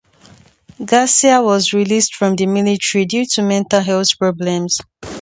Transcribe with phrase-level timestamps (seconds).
[0.83, 4.79] Garcia was released from the military due to "mental health problems".